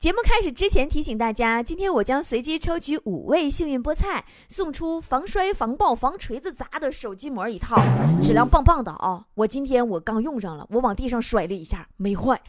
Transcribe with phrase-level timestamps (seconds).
[0.00, 7.76] 节目开始之前提醒大家，今天我将随机抽取五位幸运菠菜，送出防摔、防爆、防锤子砸的手机膜一套，
[8.22, 9.22] 质量棒棒的啊！
[9.34, 12.40] 我今天我刚用上了，我往地上摔了一下，没坏，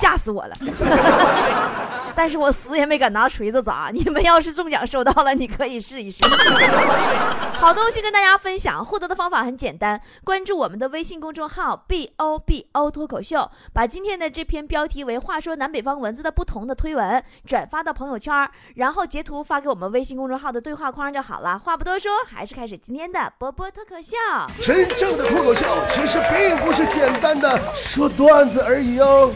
[0.00, 0.54] 吓死我了。
[2.14, 3.90] 但是我死也没敢拿锤子砸。
[3.92, 6.24] 你们要是中奖收到了，你可以试一试。
[7.58, 16.74] 好东西跟大家分享，获得的方法很简单，关注我们的微信公众号 “b o b o” 脱口秀，把今天的这篇标题为“话说南北方文字的不同”的。
[16.74, 18.34] 推文转发到朋友圈，
[18.74, 21.58] 然后截图发给我们微信公众号的对话框就好了。
[21.58, 24.16] 话不多说，还是开始今天的波波脱口秀。
[24.60, 29.32] 真正的脱口秀其实并不是简单的说段子而已哦。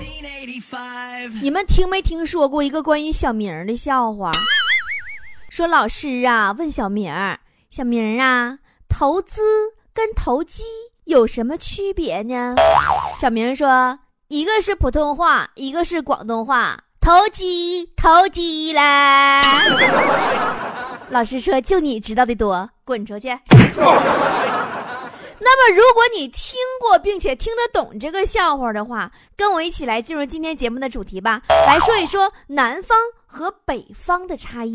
[1.41, 4.31] 你们听没听说过一个关于小明的笑话？
[5.49, 7.11] 说老师啊，问小明
[7.71, 8.59] 小明啊，
[8.91, 9.41] 投资
[9.95, 10.65] 跟投机
[11.05, 12.57] 有什么区别呢？
[13.17, 16.79] 小明说，一个是普通话，一个是广东话。
[17.01, 19.41] 投机，投机啦！
[21.09, 23.31] 老师说：“就你知道的多，滚出去。”
[25.41, 34.75] 那么，如果你听过并且听得懂这个笑话的话，跟我一起来进入今天节目的主题吧，来说一说南方和北方的差异。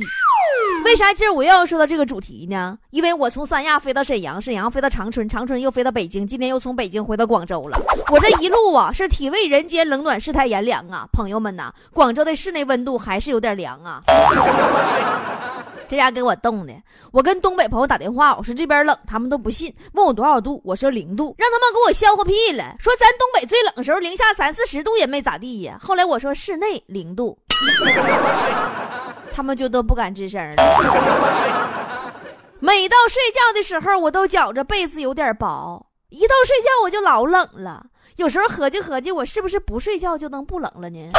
[0.86, 2.78] 为啥今儿我又要说到这个主题呢？
[2.92, 7.80] 因为我从三亚飞到沈阳，沈阳飞到长春，长春又飞到北京，今天又从北京回到广州了。
[8.12, 11.08] 我这一路啊，是体味人间冷暖，世态炎凉啊！
[11.12, 14.02] 朋友们呐，广州的室内温度还是有点凉啊。
[15.94, 16.74] 这家给我冻的，
[17.12, 25.78] 我跟东北朋友打电话，我说这边冷，他们都不信，问我多少度，我说零度，让他们给我笑话屁了，说咱东北最冷的时候零下三四十度也没咋地呀。
[25.80, 27.38] 后来我说室内零度。
[29.32, 30.56] 他们就都不敢吱声了。
[32.60, 37.86] 每到睡觉的时候，我都觉着被子有点薄；一到睡觉，我就老冷了。
[38.16, 41.10] 有时候合计合计，我是不是不睡觉就能不冷了呢？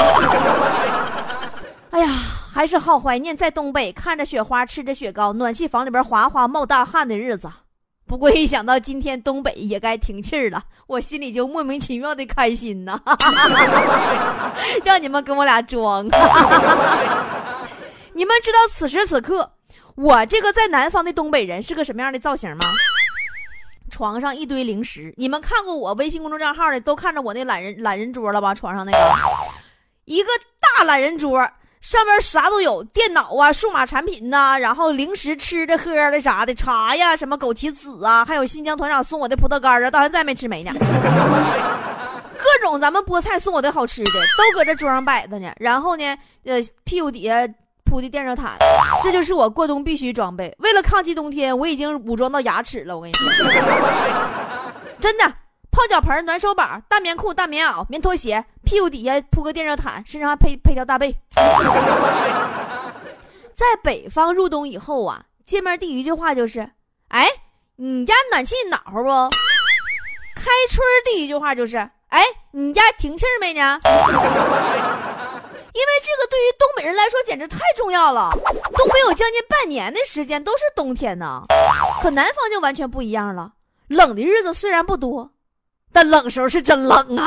[1.94, 2.08] 哎呀，
[2.52, 7.48] 还是好怀念在东北看着雪花、吃着雪糕、暖气房里边哗哗冒大汗的日子。
[8.04, 13.00] 不过一想到今天东北也该停气儿了，我心里就莫名其妙的开心呐！
[14.84, 16.04] 让你们跟我俩装。
[18.12, 19.52] 你们知道此时此刻，
[19.94, 22.66] 我这个在南方的东北人是个什么样的造型吗？
[23.88, 28.52] 床上一堆零食，你们看过我微信公众账号的都看着我那懒人懒人桌了吧？
[28.52, 28.98] 床上那个
[30.06, 30.28] 一个
[30.76, 31.48] 大懒人桌，
[31.84, 40.72] 上面啥都有，电脑啊、数码产品呐，然后零食、吃的、喝的啥的，茶呀、什么枸杞子啊，还有新疆团长送我的葡萄干啊，到现在没吃没呢。
[42.38, 45.52] 各种咱们菠菜送我的好吃的都搁这桌上摆着呢。
[45.58, 47.46] 然后呢，呃，屁股底下。
[47.86, 48.56] 铺的电热毯，
[49.02, 50.52] 这就是我过冬必须装备。
[50.58, 52.96] 为了抗击冬天，我已经武装到牙齿了。
[52.96, 53.28] 我跟你说，
[54.98, 55.32] 真的，
[55.74, 61.12] 泡脚盆、暖手宝、大棉裤、大棉袄、棉拖鞋，屁股底下铺个电热毯，身上还配配条大被。
[63.52, 66.70] 在北方入冬以后啊，见面第一句话就是
[67.10, 67.26] ：“哎，
[67.74, 69.08] 你家暖气暖和不？”
[70.36, 71.78] 开春第一句话就是
[72.10, 73.90] ：“哎，你家停气没呢？”因
[75.80, 78.30] 为这个对于东北人来说简直太重要了，
[78.76, 81.42] 东北有将近半年的时间都是冬天呢，
[82.00, 83.54] 可南方就完全不一样了。
[83.88, 85.32] 冷的日子虽然不多，
[85.94, 87.24] 但冷时候是真冷啊。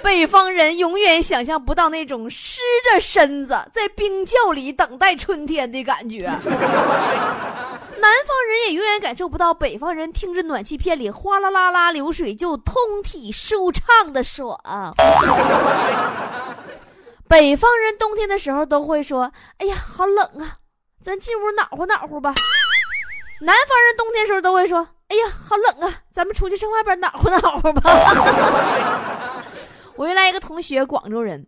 [0.00, 14.60] 北方人永远想象不到那种湿着身子在冰窖里等待春天的感觉，南方人也永远感受不到北方人听着暖气片里哗啦啦啦流水就通体舒畅的爽。
[17.26, 20.58] 北方人冬天的时候都会说：“哎呀，好冷啊，
[21.02, 22.28] 咱进屋暖和暖和吧。”
[23.40, 27.82] 南方人冬天时候都会说：“哎呀，好冷啊，咱们出去上外边暖和暖和吧。
[29.96, 31.46] ”我原来一个同学，广州人，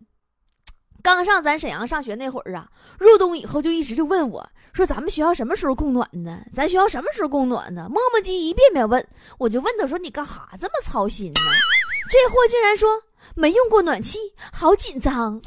[1.03, 2.69] 刚上咱沈阳上学那会儿啊，
[2.99, 6.41] 入冬以后就一直就问我说：“咱们学校什么时候供暖呢？
[6.55, 9.07] 咱学校什么时候供暖呢？”磨磨唧一遍遍问，
[9.39, 11.41] 我就问他说：“你干哈这么操心呢？”
[12.11, 12.89] 这货竟然说。
[13.35, 14.21] 没用过暖气，
[14.53, 15.41] 好紧张。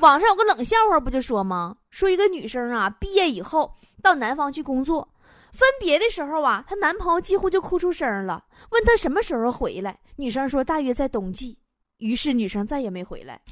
[0.00, 1.74] 网上有个冷笑话，不就说吗？
[1.88, 5.08] 说一个女生啊，毕业以后到南方去工作，
[5.56, 9.98] 分别的时候啊，她男朋友几乎就哭出声了，问她什么时候回来。
[10.16, 11.58] 女生说大约在冬季。
[11.98, 13.40] 于是女生再也没回来。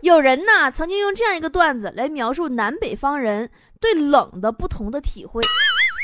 [0.00, 3.50] 有人呢，曾经用这样一个段子来描述南北方人
[3.80, 5.42] 对冷的不同的体会。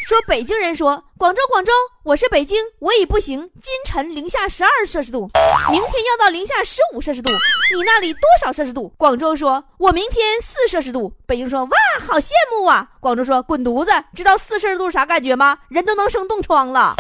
[0.07, 1.73] 说北京人说广州广州，
[2.05, 3.41] 我是北京，我已不行。
[3.61, 5.29] 今晨零下十二摄氏度，
[5.69, 7.29] 明天要到零下十五摄氏度。
[7.75, 8.89] 你那里多少摄氏度？
[8.97, 11.13] 广州说，我明天四摄氏度。
[11.27, 11.77] 北京说，哇，
[12.07, 12.89] 好羡慕啊。
[13.01, 15.59] 广州说，滚犊子，知道四摄氏度啥感觉吗？
[15.71, 16.95] 人都能生冻疮了。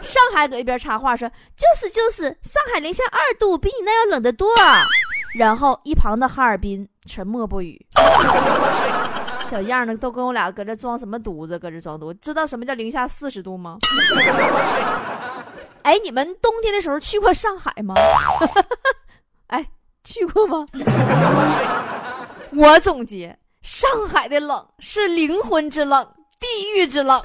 [0.00, 4.48] 上海搁一边插话说：“就是就是，上海零下二度，比你那要冷得多。”
[5.36, 7.84] 然后一旁的哈尔滨沉默不语。
[9.54, 11.56] 小样的都跟我俩搁这装什么犊子？
[11.56, 13.78] 搁这装犊子，知道什么叫零下四十度吗？
[15.82, 17.94] 哎，你们冬天的时候去过上海吗？
[19.46, 19.64] 哎，
[20.02, 20.66] 去过吗？
[22.50, 26.04] 我总结，上海的冷是灵魂之冷，
[26.40, 27.22] 地狱之冷。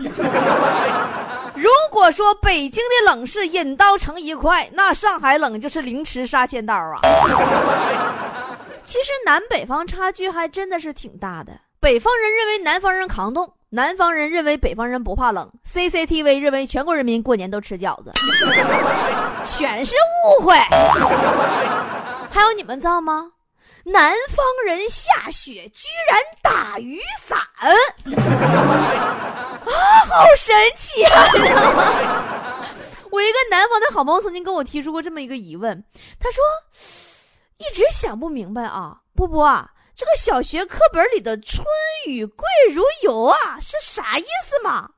[1.56, 7.00] 如果说北京的冷是引刀成一块，那上海冷就是凌迟杀千刀啊！
[8.86, 11.60] 其实南北方差距还真的是挺大的。
[11.80, 15.50] 北方人认为南方人抗冻，南方人认为北方人不怕冷。
[15.66, 18.12] CCTV 认为全国人民过年都吃饺子，
[19.46, 19.96] 全是
[20.26, 20.56] 误会。
[22.30, 23.32] 还有你们知道吗？
[23.86, 27.40] 南方人下雪居然打雨伞。
[27.40, 27.72] 啊，
[30.10, 31.12] 好神奇啊！
[33.10, 35.82] 我一个南方的好朋友曾经跟我提出过这么一个疑问，
[36.20, 36.44] 他说
[37.58, 41.66] 一直想不明白啊，波波啊，这个小学课本里的“春
[42.08, 44.92] 雨贵如油”啊是啥意思嘛？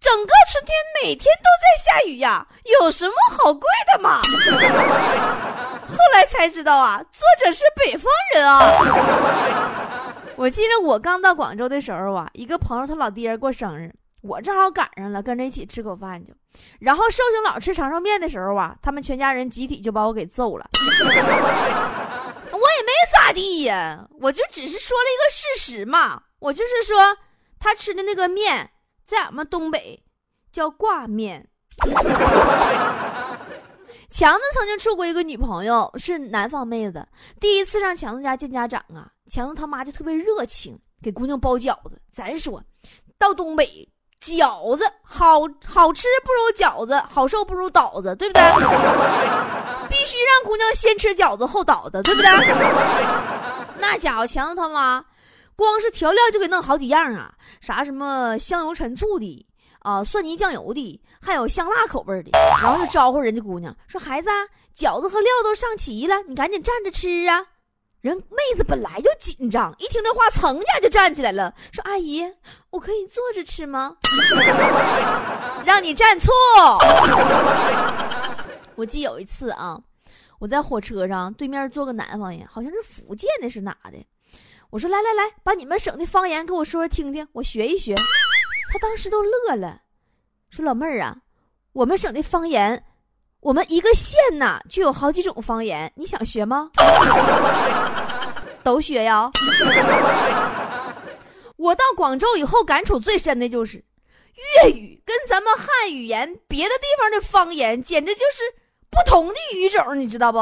[0.00, 2.48] 整个春天每天都在下雨呀，
[2.80, 4.22] 有什么好贵的嘛？
[5.86, 10.14] 后来才知道啊，作者是北方人啊。
[10.36, 13.92] 我记得我刚到广州的时候啊，一个朋友他老爹过生日。
[14.22, 16.34] 我正好赶上了，跟着一起吃口饭去。
[16.80, 20.66] 然后寿星老吃长寿面的时候啊，他们全家人集体就把我给揍了。
[22.88, 26.22] 没咋地呀，我就只是说了一个事实嘛。
[26.38, 27.14] 我就是说，
[27.60, 28.70] 他吃的那个面
[29.04, 30.02] 在俺们东北
[30.50, 31.46] 叫挂面。
[34.10, 37.06] 强子曾经处过一个女朋友，是南方妹子。
[37.38, 42.00] 第一次上强子家见家长啊，强子他妈就特别热情，给姑娘包饺子。
[42.10, 42.64] 咱说
[43.18, 43.86] 到东北。
[44.20, 48.42] 饺子好好吃不如饺子，好受不如倒子，对不对？
[49.88, 52.28] 必须让姑娘先吃饺子后倒的，对不对？
[53.80, 55.04] 那家伙强子他妈，
[55.56, 59.46] 光是调料就给弄好几样啊，啥什么香油陈醋的
[59.80, 62.30] 啊，蒜泥酱油的，还有香辣口味的，
[62.60, 64.28] 然后就招呼人家姑娘说：“孩子，
[64.76, 67.44] 饺子和料都上齐了，你赶紧站着吃啊。”
[68.00, 72.24] 人妹子本来就紧张，一听这话，噌一下就站起来了，说：“阿姨，
[72.70, 73.96] 我可以坐着吃吗？”
[75.66, 76.32] 让你站错。
[78.78, 79.76] 我记有一次啊，
[80.38, 83.98] 我在火车上，对面坐个南方人，好像是福建的，是哪的？
[84.70, 87.92] 我说：“来来来，把你们省的方言给我说说听听，我学一学。”
[88.70, 89.80] 他当时都乐了，
[90.48, 91.16] 说：“老妹儿啊，
[91.72, 92.84] 我们省的方言。”
[93.40, 96.70] 我们一个县呐，就有好几种方言，你想学吗？
[98.62, 99.28] 都学呀！
[101.56, 103.84] 我到广州以后，感触最深的就是
[104.64, 108.42] 粤语跟咱们汉语言别的地方的方言，简直就是
[108.90, 110.38] 不同的语种，你知道不？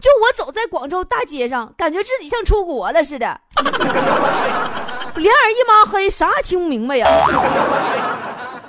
[0.00, 3.40] 就我走在广州大街上，感觉自己像出国了似的，
[5.14, 7.06] 脸儿一抹黑，啥也听不明白呀！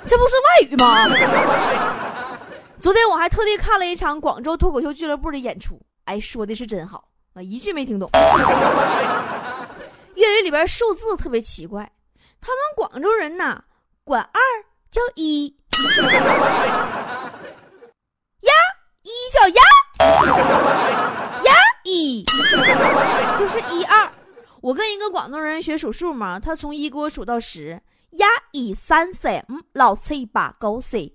[0.06, 1.08] 这不是外语吗？
[2.80, 8.08] 昨天我还特地看了一场广州脱口秀俱乐部的演出，哎，说的是真好啊，一句没听懂。
[10.14, 11.90] 粤语里边数字特别奇怪，
[12.40, 13.64] 他们广州人呐
[14.04, 14.40] 管二
[14.88, 15.56] 叫一，
[19.28, 19.62] 一叫呀，
[21.44, 21.52] 呀
[21.84, 22.24] 一
[23.38, 24.10] 就是一二。
[24.62, 27.78] 我跟一个广东人学数数嘛，他从一给我数到十，
[28.12, 31.12] 呀一三四五六七八九十。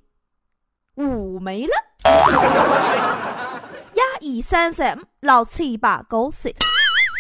[0.96, 1.74] 五没了，
[3.94, 6.54] 鸭一、三、三、四、五、六、七、八、九、十。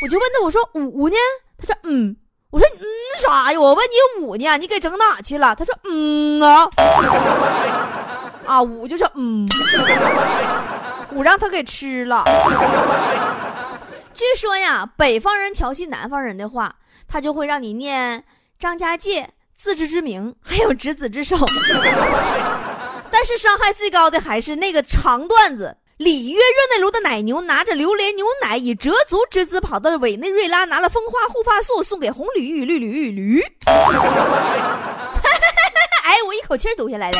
[0.03, 1.15] 我就问他，我说五呢？
[1.57, 2.15] 他说嗯。
[2.51, 2.85] 我说嗯
[3.17, 3.59] 啥呀？
[3.59, 4.57] 我问你五呢？
[4.59, 5.55] 你给整哪去了？
[5.55, 6.69] 他说嗯啊。
[8.45, 9.47] 啊五就是嗯，
[11.15, 12.23] 五让他给吃了。
[14.13, 16.75] 据说呀，北方人调戏南方人的话，
[17.07, 18.23] 他就会让你念
[18.59, 21.37] 张家界、自知之明，还有执子之手。
[23.09, 33.41] 但是伤害最高的还是那个长段子：里约热内卢的奶牛拿着榴莲牛奶，以折足之姿跑到委内瑞拉，拿了蜂花护发素送给红驴绿驴驴。
[36.05, 37.17] 哎，我一口气读下来的，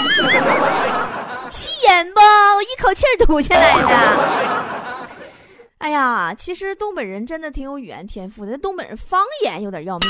[1.83, 2.19] 气人不？
[2.61, 5.07] 一口气读下来的。
[5.79, 10.09] 哎呀，其实东北人真的挺有语言天赋的，东北人方言有点要命。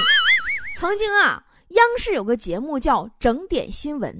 [0.77, 4.11] 曾经啊，央视有个节目叫《整点新闻》。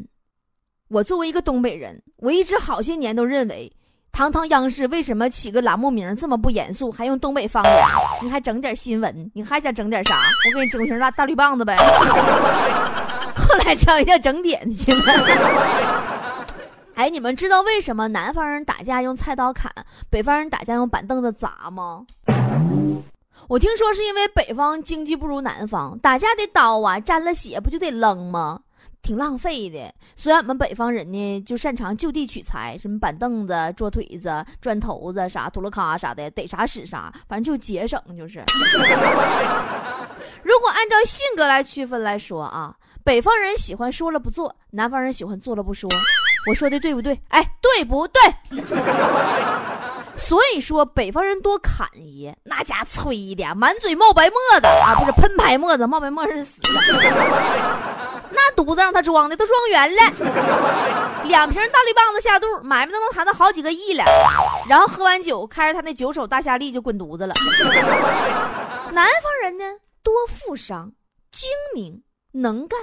[0.90, 3.72] 我作为一个东北人，我一直好些年都认为，
[4.12, 7.86] 堂堂央视为什么起个栏目名这么不严肃，还用东北方言？
[8.24, 9.32] 你还整点新闻？
[9.36, 10.16] 你还想整点啥？
[10.16, 11.76] 我给你整瓶大大绿棒子呗。
[13.38, 15.06] 后来找一下整点的新闻，
[16.96, 19.72] 哎，你们知道为什么南方人打架用菜刀砍，
[20.10, 22.06] 北方人打架用板凳子砸吗？
[23.48, 28.62] 我听说是因为北方经济不如南方，打架的刀啊沾了血不就得扔吗？
[29.02, 29.94] 挺浪费的。
[30.16, 38.42] 所以俺们北方人呢就擅长就地取材，什么板凳子、桌腿子、砖头子啥、土罗卡啥的，逮啥使啥，反正就节省就是。
[40.44, 45.90] 如果按照性格来区分来说啊，北方人喜欢说了不做，南方人喜欢做了不说。
[46.46, 47.20] 我说的对不对？
[47.30, 48.22] 哎，对不对？
[50.16, 56.82] 所以说北方人多侃爷，那家吹的满嘴冒白沫子啊，不是喷白沫子，冒白沫是死了。
[58.30, 60.02] 那犊子让他装的都装圆了，
[61.24, 64.04] 两瓶大绿棒子下肚，买卖都能谈到好几个亿了。
[64.68, 67.34] 然后喝完酒，开着他那九手大夏利就滚犊子了。
[68.92, 69.66] 南方人呢，
[70.04, 70.92] 多富商，
[71.32, 72.80] 精明能干，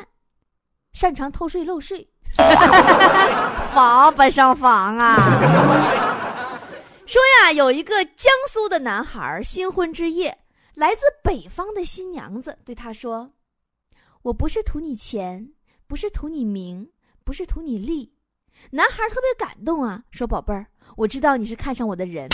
[0.92, 2.08] 擅长偷税漏税。
[3.72, 5.16] 防不上防啊！
[7.06, 10.38] 说呀，有一个江苏的男孩新婚之夜，
[10.74, 13.30] 来自北方的新娘子对他说
[14.22, 15.50] ：“我不是图你钱，
[15.86, 16.88] 不是图你名，
[17.24, 18.12] 不是图你利。”
[18.70, 22.28] 男孩特别感动啊，说：“宝贝儿，我知道你是看上我的人。”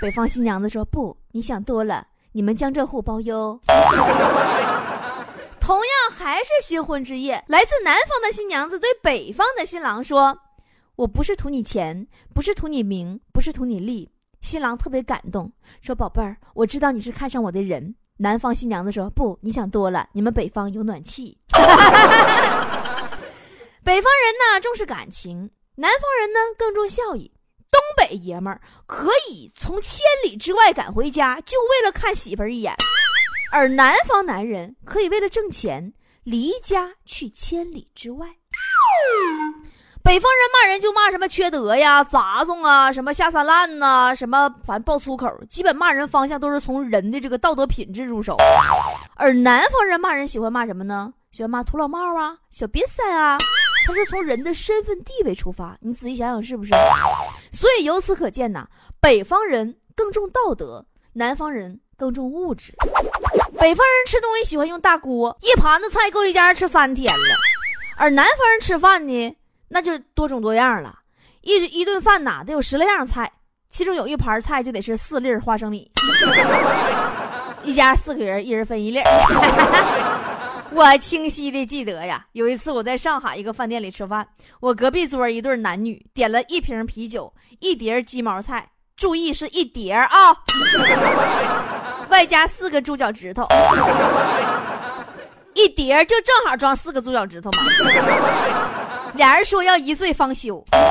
[0.00, 3.58] 北方新娘子说：“不，你想多了，你们江浙沪包邮。”
[6.22, 10.38] 还是新婚之夜，来自南方的新娘子对北方的新郎说
[10.94, 14.08] ：“我不是图你钱，不是图你名，不是图你利。”
[14.40, 15.50] 新郎特别感动，
[15.80, 21.36] 说：“宝贝儿，我知道你是看上我的人。”南方新娘子说：“不，你想多了，你们北方有暖气。
[23.82, 27.32] 北方人呢重视感情，南方人呢更重效益。
[27.68, 32.72] 东北爷们儿可以从千里之外赶回家，就为了看媳妇儿一眼。”
[33.50, 35.92] 而南方男人可以为了挣钱
[36.24, 38.26] 离家去千里之外。
[40.02, 48.36] 北方人骂人就骂什么缺德呀、杂种啊、什么下三滥呐、什么反正爆粗口，基本骂人方向都是从人的这个道德品质入手。
[49.14, 51.14] 而南方人骂人喜欢骂什么呢？
[51.30, 53.38] 喜欢骂土老帽啊、小瘪三啊，
[53.86, 55.78] 他是从人的身份地位出发。
[55.80, 56.72] 你仔细想想是不是？
[57.52, 58.66] 所以由此可见呐，
[59.00, 62.74] 北方人更重道德，南方人更重物质。
[63.62, 67.36] 北方人吃东西喜欢用大锅，一盘子菜够一家人吃三天了。
[67.96, 69.36] 而南方人吃饭呢，
[69.68, 70.98] 那就多种多样了，
[71.42, 73.30] 一一顿饭呐得有十来样菜，
[73.70, 75.88] 其中有一盘菜就得是四粒花生米，
[77.62, 78.98] 一家四个人一人分一粒。
[80.74, 84.26] 我清晰的记得呀，有一次我在上海一个饭店里吃饭，
[84.58, 90.08] 我隔壁桌一对男女点了一瓶啤酒，一碟鸡毛菜，注意是一碟啊。
[92.12, 93.48] 外加四个猪脚趾头，
[95.54, 97.56] 一碟就正好装四个猪脚趾头嘛。
[99.14, 100.82] 俩人说要一醉方休，今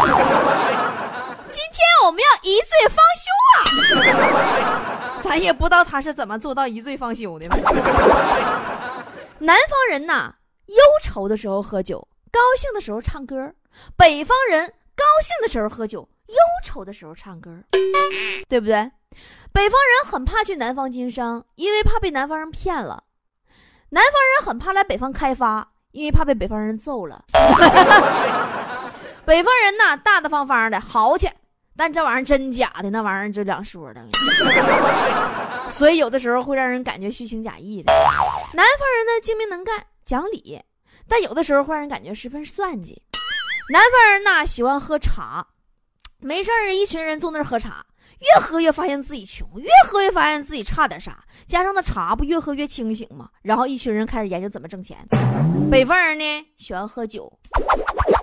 [1.72, 5.22] 天我们要一醉方休啊！
[5.22, 7.46] 咱也不知道他是怎么做到一醉方休的。
[9.38, 10.34] 南方人呐，
[10.66, 13.38] 忧愁的时候喝酒，高兴的时候唱歌；
[13.96, 17.52] 北方人高兴的时候喝酒，忧愁的时候唱歌，
[18.48, 18.92] 对不对？
[19.52, 23.04] 北方人很怕去南方经商，因为怕被南方人骗了；
[23.90, 27.24] 南方人很怕来北方开发，因为怕被北方人揍了。
[29.26, 31.30] 北方人呢，大大方方的豪气，
[31.76, 34.02] 但这玩意儿真假的，那玩意儿就两说了。
[35.70, 37.94] 所以有的时候会让人感觉虚情假意的。
[38.54, 40.62] 南方人呢，精明能干，讲理，
[41.08, 43.02] 但有的时候会让人感觉十分算计。
[43.70, 45.46] 南方人呢，喜欢喝茶，
[46.22, 47.86] 没事儿，一群人坐那儿喝茶。
[48.22, 53.28] 越喝越发现自己穷，越喝越发现自己差点啥，加上那茶不越喝越清醒吗？
[53.42, 54.96] 然后一群人开始研究怎么挣钱。
[55.72, 57.32] 北方人呢喜欢喝酒，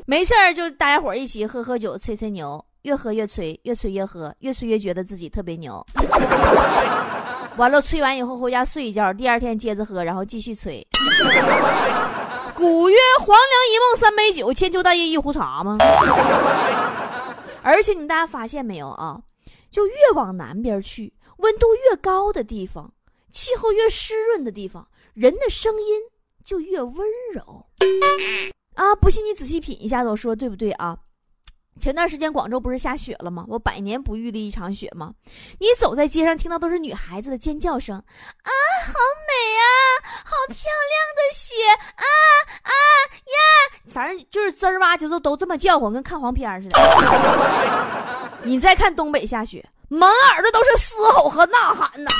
[0.07, 5.85] 没事儿就大家伙一起喝喝酒，吹吹牛，越喝越吹，越吹越喝，越吹越觉得自己特别牛。
[7.59, 10.87] 完了吹完以后回家睡一觉，第二天接着喝，然后继续吹。
[12.55, 13.37] 古曰：“黄粱
[13.73, 15.77] 一梦三杯酒，千秋大业一壶茶”吗？
[17.69, 19.21] 而且你大家发现没有啊？
[19.71, 22.91] 就越往南边去，温度越高的地方，
[23.31, 26.01] 气候越湿润的地方，人的声音
[26.43, 27.67] 就越温柔。
[28.75, 30.97] 啊，不信你仔细品一下子，我说对不对啊？
[31.79, 33.45] 前段时间广州不是下雪了吗？
[33.47, 35.15] 我百年不遇的一场雪吗？
[35.61, 38.51] 你走在街上，听到都是女孩子的尖叫声，啊，
[38.87, 38.93] 好
[39.29, 39.69] 美啊，
[40.25, 41.55] 好漂亮的雪
[41.95, 42.05] 啊！
[44.59, 46.81] 滋儿哇就都都这么叫唤，跟看黄片似的。
[48.43, 52.11] 你再看东北下雪，满耳朵都是嘶吼和呐喊呐！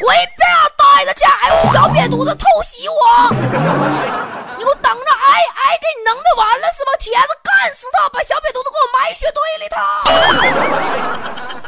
[0.00, 1.24] 滚一边啊，呆着去！
[1.24, 2.94] 哎呦小瘪犊子偷袭我！
[4.56, 5.28] 你给我等着哎！
[5.54, 6.92] 哎，给你能的完了是吧？
[6.98, 9.76] 铁子干死他，把小瘪犊子给我埋雪堆里头。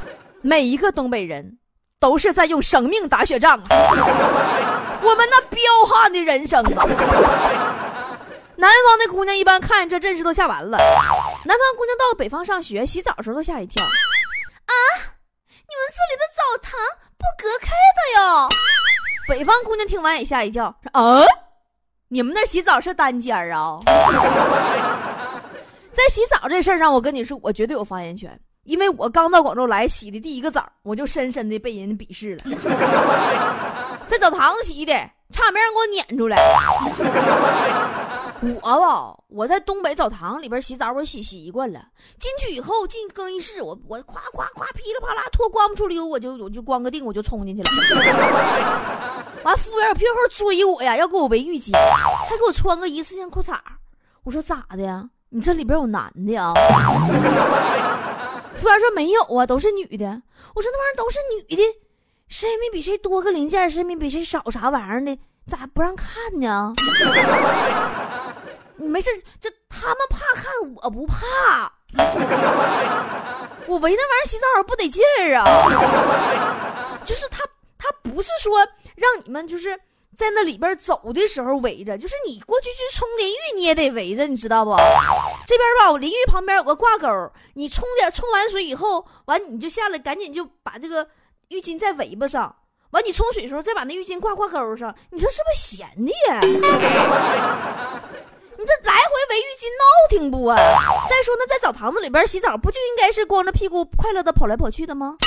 [0.41, 1.59] 每一个东北人
[2.01, 3.63] 都是在用生命打雪仗啊！
[5.03, 6.87] 我们那彪悍的人生啊！
[8.67, 10.77] 南方的姑娘一般看见这阵势都吓完了。
[10.77, 13.81] 南方姑娘到北方上学洗澡的时候都吓一跳。
[13.85, 14.75] 啊，
[15.49, 15.63] 你们
[15.95, 16.73] 这里的澡堂
[17.17, 18.49] 不隔开的哟！
[19.29, 20.65] 北方姑娘听完也吓一跳。
[20.93, 21.21] 啊，
[22.09, 23.79] 你们那洗澡是单间儿啊？
[25.95, 32.43] 在洗澡这事儿上，我跟你说，我绝对有发言权，因为我刚到广州来洗的第一个澡，我就深深的被人鄙视了。
[34.09, 34.93] 在澡堂子洗的，
[35.31, 36.37] 差点没让给我撵出来。
[38.43, 41.83] 我吧，我在东北澡堂里边洗澡，我洗习惯了。
[42.19, 47.71] 进去以后进更衣室，我我夸夸夸噼里啪啦脱光不出溜，我就我就光个腚我就冲进去了。
[49.45, 51.73] 完，服务员屁后追我呀，要给我围浴巾，
[52.29, 53.57] 还给我穿个一次性裤衩。
[54.25, 55.09] 我说咋的呀？
[55.31, 56.53] 你这里边有男的啊？
[58.57, 60.05] 服务员说没有啊，都是女的。
[60.55, 61.63] 我说那玩意儿都是女的，
[62.29, 66.09] 谁没比谁多个零件，谁没比谁少啥玩意儿的，咋不让看
[66.41, 66.73] 呢？
[68.77, 70.53] 你没事，就他们怕看，
[70.83, 71.73] 我不怕。
[73.67, 75.45] 我围那玩意儿洗澡不得劲儿啊！
[77.05, 77.43] 就是他，
[77.79, 78.59] 他不是说
[78.95, 79.77] 让你们就是
[80.17, 84.77] 在那里边走的时候围着，就是你过去去冲淋浴你也得围着，你知道不？
[85.47, 87.09] 这边吧，我淋浴旁边有个挂钩，
[87.55, 91.09] 你冲点冲完水以后，完你就下来，赶紧就把这个
[91.49, 92.55] 浴巾在围巴上。
[92.91, 96.41] 完你冲水的时候再把那浴巾挂挂钩上，你说是不是闲的呀？
[98.67, 100.57] 这来回围浴巾闹挺不啊？
[101.09, 105.17] 再说那在澡堂子里边洗澡，不就应该是光着屁股快乐的跑来跑去的吗？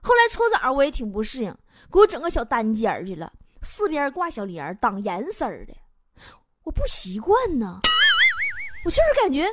[0.00, 1.54] 后来搓澡我也挺不适应，
[1.92, 3.30] 给我整个小单间去了，
[3.62, 5.74] 四边挂小帘挡严丝的，
[6.64, 7.80] 我不习惯呢。
[8.84, 9.44] 我就是感觉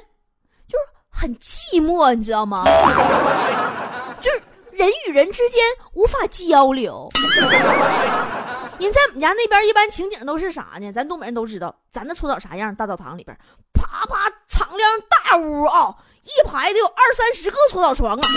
[0.67, 2.63] 就是很寂寞，你知道吗？
[4.21, 4.41] 就是
[4.71, 5.61] 人与人之间
[5.93, 7.09] 无法交流。
[8.79, 10.91] 人在我们家那边，一般情景都是啥呢？
[10.91, 12.75] 咱东北人都知道，咱那搓澡啥样？
[12.75, 13.37] 大澡堂里边，
[13.73, 18.27] 啪啪敞亮大屋啊，一排得有二三十个搓澡床啊。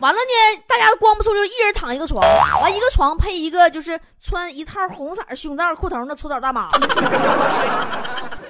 [0.00, 2.20] 完了呢，大家光不出溜，一人躺一个床，
[2.60, 6.68] 完一个床配一个就是穿一套红色胸罩裤头的搓澡大妈。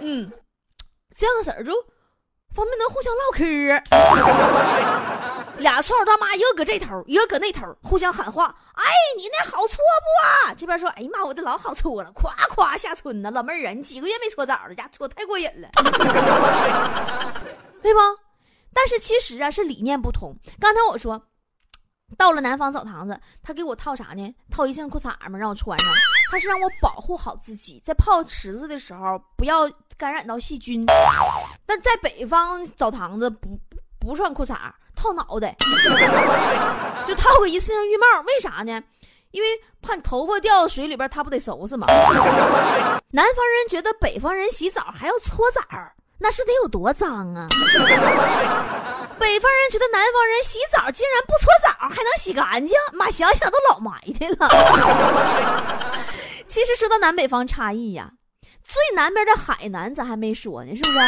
[0.00, 0.30] 嗯，
[1.14, 1.72] 这样式儿就
[2.54, 3.44] 方便能互相唠嗑。
[5.58, 8.54] 俩搓澡大妈，一个搁这头，一个搁那头，互相喊话。
[8.74, 8.84] 哎，
[9.16, 10.54] 你那好搓不？
[10.56, 13.30] 这边说，哎呀妈，我的老好搓了，夸夸下村呢。
[13.30, 14.74] 老妹儿啊，你几个月没搓澡了？
[14.74, 15.68] 家搓太过瘾了，
[17.80, 18.00] 对不？
[18.72, 20.36] 但是其实啊，是理念不同。
[20.58, 21.22] 刚才我说，
[22.18, 24.34] 到了南方澡堂子，他给我套啥呢？
[24.50, 25.88] 套一件裤衩嘛，让我穿上。
[26.30, 30.84] 他是让我保护好自己，在泡池子的时候不要感染到细菌。
[31.64, 33.56] 但在北方澡堂子不
[34.00, 34.56] 不穿裤衩。
[34.94, 35.54] 套脑袋，
[37.06, 38.82] 就套个一次性浴帽，为啥呢？
[39.32, 39.48] 因为
[39.82, 41.86] 怕你头发掉水里边，他不得收拾吗？
[43.10, 45.60] 南方人觉得北方人洗澡还要搓澡，
[46.18, 47.48] 那是得有多脏啊！
[49.18, 54.48] 北方人觉得南方人洗澡竟然不搓澡还能洗干净，妈想想都老埋汰了。
[56.46, 58.12] 其实说到南北方差异呀，
[58.62, 60.98] 最南边的海南咱还没说呢，是不是？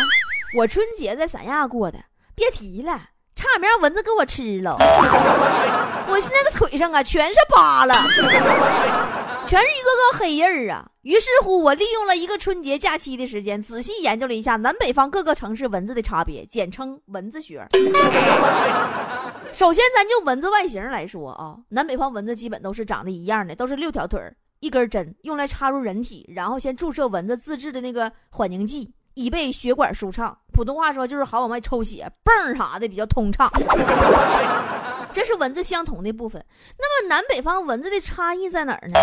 [0.58, 1.98] 我春节在三亚过的，
[2.34, 3.00] 别提了。
[3.46, 4.76] 差点没让蚊子给我吃了，
[6.10, 7.94] 我现在的腿上啊全是疤了，
[9.46, 10.84] 全是一个个黑印儿啊。
[11.02, 17.64] 于是乎，我利用了一个春节假期的时间，仔细研究了一下南北方各个城市蚊子的差别，简称蚊子学。
[19.54, 28.92] 首先，咱就蚊子外形来说啊，南北方蚊子基本都是长得一样的，都是六条腿儿，一根针用来插入人体，然后先注射蚊子自制的那个缓凝剂。
[29.18, 33.46] 以备血管舒畅，普通话说就是好往外抽血，泵啥的比较通畅。
[35.12, 36.42] 这是蚊子相同的部分。
[36.78, 38.98] 那么南北方蚊子的差异在哪儿呢？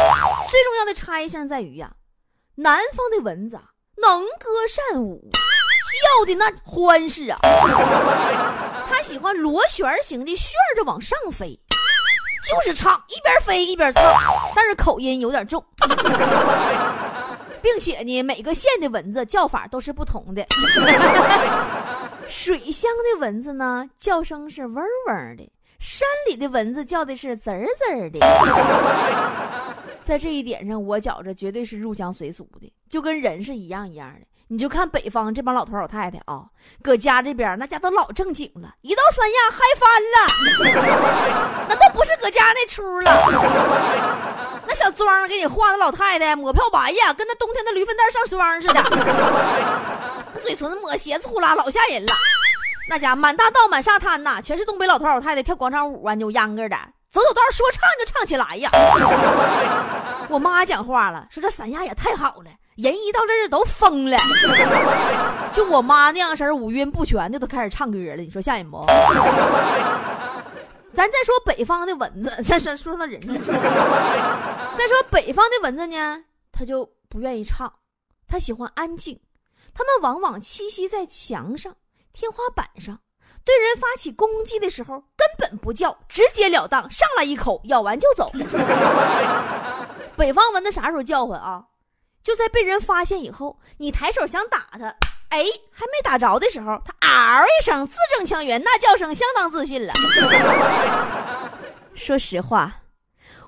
[0.50, 1.92] 最重要的差异性在于呀，
[2.56, 3.60] 南方的蚊子
[4.02, 5.30] 能歌善舞，
[6.18, 7.38] 叫的那欢实啊。
[8.89, 11.60] 它喜欢螺旋形的旋着往上飞，
[12.50, 14.04] 就是唱，一边飞一边唱，
[14.56, 15.63] 但是口音有点重。
[17.63, 20.45] 并且呢，每个县的蚊子叫法都是不同的。
[22.28, 25.49] 水乡的蚊子呢，叫声是嗡嗡的；
[25.80, 28.19] 山里的蚊子叫的是滋儿滋儿的。
[30.04, 34.19] 在这一点上，我觉着绝对是入乡随俗的，就跟人是一样一样的。
[34.49, 36.43] 你就看北方这帮老头老太太啊，
[36.82, 44.12] 搁家这边那家都老正经了，一到三亚嗨翻了， 那都不是搁家那出了。
[44.74, 48.82] 小庄给你画的老太太抹漂白呀，跟那冬天的驴粪蛋上霜似的，
[50.42, 52.14] 嘴唇子抹鞋子呼啦，老吓人了。
[52.90, 56.76] 那家满大道满沙滩呐，全是东北老头老太太跳广场舞啊，扭秧歌的，
[57.10, 58.70] 走走道说唱就唱起来呀。
[60.30, 64.18] 我妈讲话了，说这三亚也太好了，人一到这儿都疯了。
[65.54, 68.86] 就我妈那样式儿五音不全的都开始唱歌了，你说吓人不？
[70.94, 73.34] 咱再说北方的蚊子，再说说到人家。
[74.78, 77.74] 再说北方的蚊子呢，他就不愿意唱，
[78.28, 79.20] 他喜欢安静，
[79.74, 81.76] 他们往往栖息在墙上。
[82.14, 83.00] 天花板上，
[83.44, 88.32] 对人发起攻击的时候，根本不叫，直截了当上来一口，咬完就走。
[90.16, 91.66] 北方蚊子啥时候叫唤啊？
[92.24, 94.96] 就在被人发现以后，你抬手想打它，
[95.34, 99.91] 哎，还没打着的时候，它嗷一声，字正腔圆，那叫声相当自信了。
[101.96, 102.72] 说实话，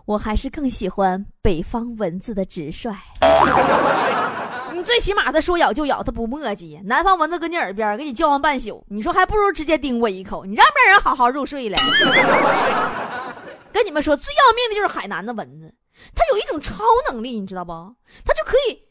[0.06, 2.92] 我还是更喜欢北方蚊子的直率。
[4.74, 6.82] 你最起码他说咬就咬，他不磨叽。
[6.86, 11.78] 南方蚊子搁你耳边给你叫唤半宿，你说还不如直接叮我一口，你让不让人好好入睡了？
[13.72, 15.72] 跟你们说，最要命的就是海南的蚊子，
[16.16, 16.74] 它有一种超
[17.12, 17.72] 能力，你知道不？
[18.26, 18.82] 它就可以，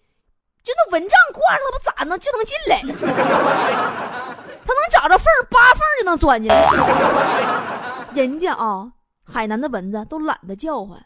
[0.65, 2.81] 就那蚊帐挂上，它不咋能就能进来？
[4.67, 6.73] 它能找着缝扒缝就能钻进来。
[8.15, 8.91] 人家啊，
[9.31, 10.99] 海南的蚊子都懒得叫唤。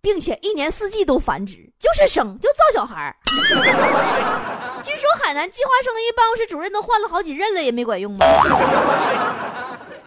[0.00, 3.16] 并且一年四季都繁殖，就是生就造小孩。
[4.82, 8.26] 据说海南计划生育办公室主任都换了好几任了，也没管用吗？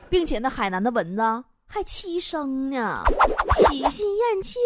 [0.10, 1.22] 并且那海南的蚊子
[1.66, 3.04] 还欺生呢，
[3.70, 4.60] 喜新厌旧。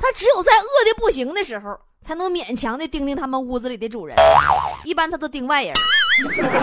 [0.00, 4.16] 它只有在饿的不行的时候，才能勉强的叮叮他们屋子里的主人。
[4.82, 5.74] 一般他都叮外人。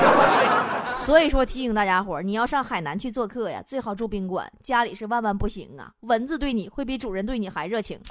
[0.98, 5.92] 所以说提醒大家伙你要上海南去做客呀，最好住宾馆，家里是万万不行啊！
[6.02, 8.00] 蚊子对你会比主人对你还热情。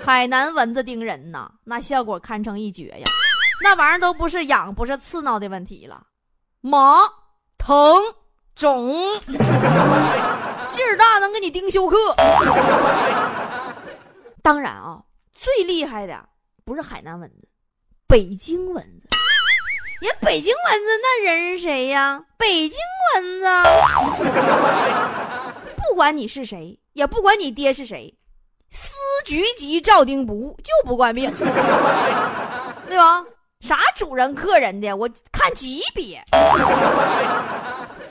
[0.00, 3.04] 海南蚊子叮人呐，那效果堪称一绝呀！
[3.60, 6.00] 那玩意儿都不是痒，不是刺挠的问题了，
[6.60, 6.98] 麻、
[7.58, 7.74] 疼、
[8.54, 8.94] 肿，
[9.26, 11.96] 劲儿大能给你叮休克。
[14.40, 15.02] 当然啊，
[15.46, 16.28] 最厉害的
[16.64, 17.46] 不是海南蚊子，
[18.08, 19.08] 北京蚊子。
[20.00, 22.20] 人北京蚊子那人是谁呀？
[22.36, 22.80] 北京
[23.14, 23.46] 蚊子，
[25.76, 28.12] 不管你是谁，也不管你爹是谁，
[28.70, 31.32] 司局级照丁不误，就不惯命，
[32.88, 33.24] 对吧？
[33.60, 36.20] 啥主人客人的，我看级别。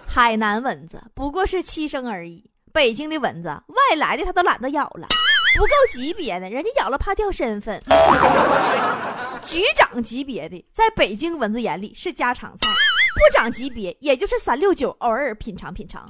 [0.07, 5.09] 海南蚊子不过是欺生而已，北京的蚊子外来的他都懒得咬了。
[5.55, 7.81] 不够级别的，人家咬了怕掉身份。
[9.43, 12.67] 局长级别的，在北京蚊子眼里是家常菜；
[13.13, 16.03] 部长级别，也就是三六九，偶尔品尝品尝。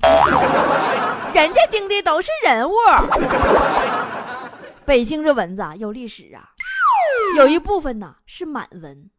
[1.34, 2.74] 人家盯的都是人物。
[4.86, 6.50] 北京这蚊子啊，有历史啊，
[7.38, 9.10] 有一部分呢是满蚊。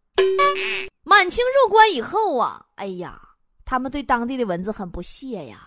[1.05, 3.21] 满清入关以后啊，哎呀，
[3.65, 5.59] 他们对当地的蚊子很不屑呀。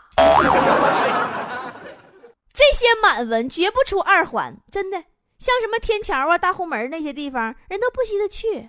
[2.60, 4.98] 这些满文绝不出二环，真的，
[5.38, 8.68] 像什么天桥啊、大红门那些地方，人都不稀得去。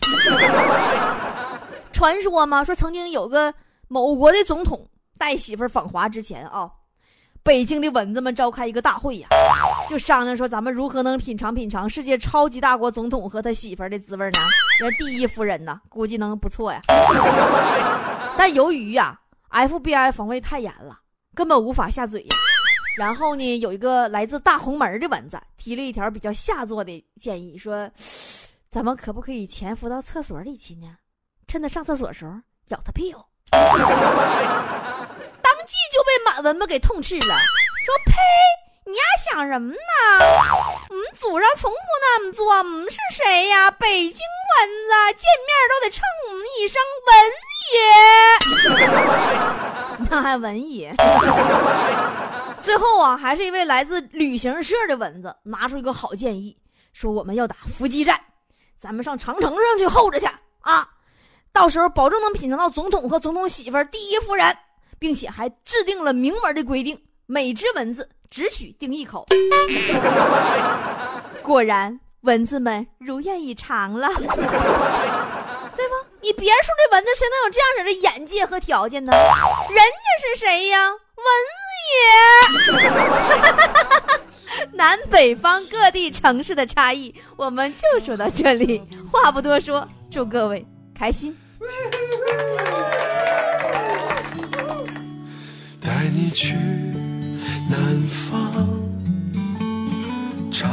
[1.90, 3.52] 传说嘛，说曾经有个
[3.88, 6.70] 某国的总统带媳妇访华之前啊，
[7.42, 9.26] 北京的蚊子们召开一个大会呀，
[9.90, 14.38] 就商量说咱们如何能品尝品尝世界超级大国总统和他媳妇的滋味呢？
[14.78, 16.80] 人第一夫人呢，估计能不错呀。
[18.38, 19.18] 但由于呀
[19.50, 21.00] ，FBI 防卫太严了，
[21.34, 22.36] 根本无法下嘴呀。
[22.96, 27.88] 然后呢，有一个来自大红门的蚊子提了一条比较下作的建议，说
[28.70, 30.96] ：“咱们可不可以潜伏到厕所里去呢？
[31.46, 32.32] 趁他上厕所的时候
[32.68, 33.60] 咬他屁股。”当
[35.66, 38.12] 即就被满蚊子给痛斥了，说：“呸！
[38.86, 39.76] 你丫想什么呢？
[40.88, 43.70] 我们祖上从不那么做，我们是谁呀？
[43.70, 44.20] 北京
[44.58, 47.14] 蚊子见面都得称我们一声文
[50.00, 50.94] 爷， 那还文爷。”
[52.60, 56.56] 最后啊，还是一位来自旅行社的蚊子拿出一个好建议，
[56.92, 58.20] 说我们要打伏击战，
[58.76, 60.26] 咱们上长城上去候着去
[60.60, 60.88] 啊，
[61.52, 64.56] 到时候保证能品尝到总统和总统媳妇儿第一夫人，
[64.98, 69.26] 并且还制定了明文的规定，每只蚊子只许叮一口。
[71.42, 75.94] 果然，蚊子们如愿以偿了， 对吧？
[76.20, 79.10] 你别说这蚊子谁能有这样式的眼界和条件呢？
[79.10, 80.90] 人家是谁呀？
[80.90, 81.26] 蚊。
[81.90, 82.02] 也，
[84.72, 88.82] 南北方各地城市的差异，我们就说到这里。
[89.10, 91.36] 话不多说，祝各位开心。
[95.80, 96.54] 带你去
[97.68, 98.80] 南方。
[100.50, 100.68] 潮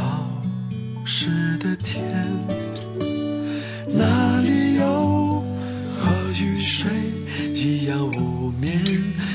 [1.04, 2.02] 湿的天，
[3.86, 5.42] 哪里有
[5.98, 6.90] 和雨水
[7.54, 8.84] 一样无眠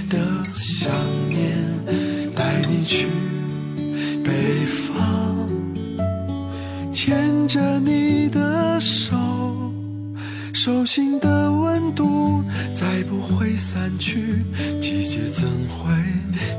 [0.09, 0.17] 的
[0.53, 0.91] 想
[7.43, 9.17] 牵着你的手，
[10.53, 12.41] 手心的温度
[12.73, 14.45] 再不会散去，
[14.79, 15.91] 季节怎会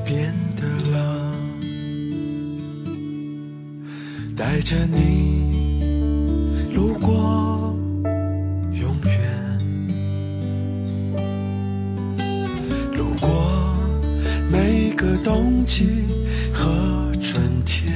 [0.05, 1.33] 变得冷？
[4.37, 5.81] 带着你
[6.75, 7.75] 路过
[8.75, 9.59] 永远，
[12.93, 13.75] 路过
[14.53, 15.87] 每个冬季
[16.53, 17.91] 和春天，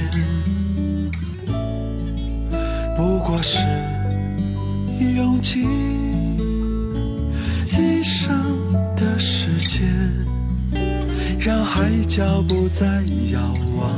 [12.09, 13.93] 脚步在遥望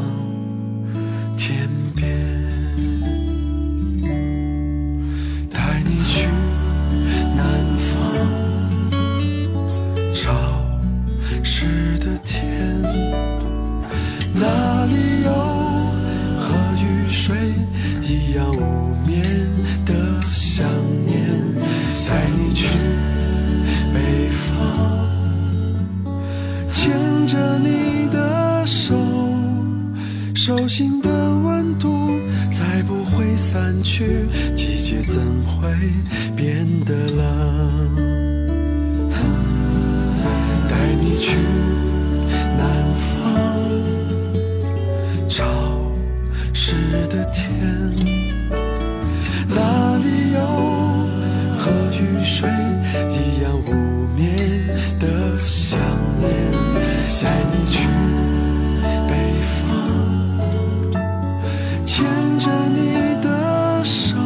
[1.37, 1.69] 天
[52.01, 52.49] 雨水
[53.09, 53.71] 一样无
[54.15, 54.67] 眠
[54.99, 55.79] 的想
[56.19, 56.29] 念？
[57.23, 57.77] 带你去
[59.07, 59.11] 北
[59.61, 59.61] 方。
[61.85, 62.03] 牵
[62.39, 62.79] 着你
[63.21, 64.17] 的手，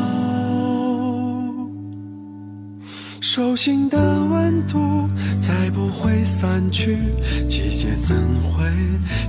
[3.20, 5.10] 手心的温度
[5.42, 6.98] 再不会散去，
[7.50, 8.66] 季节怎会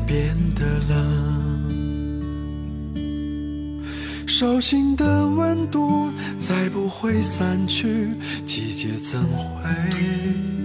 [0.07, 1.36] 变得冷？
[4.39, 8.11] 手心的温度再不会散去，
[8.45, 10.56] 季节怎会？